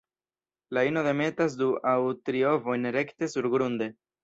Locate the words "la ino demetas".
0.77-1.59